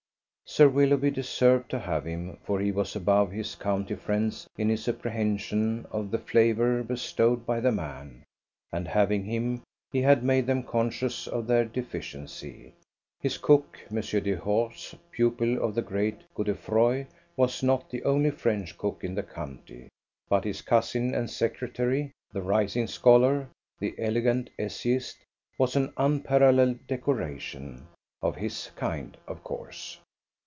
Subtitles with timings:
[0.53, 4.85] Sir Willoughby deserved to have him, for he was above his county friends in his
[4.85, 8.25] apprehension of the flavour bestowed by the man;
[8.69, 9.61] and having him,
[9.93, 12.73] he had made them conscious of their deficiency.
[13.21, 13.95] His cook, M.
[14.01, 17.05] Dehors, pupil of the great Godefroy,
[17.37, 19.87] was not the only French cook in the county;
[20.27, 23.47] but his cousin and secretary, the rising scholar,
[23.79, 25.19] the elegant essayist,
[25.57, 27.87] was an unparalleled decoration;
[28.21, 29.97] of his kind, of course.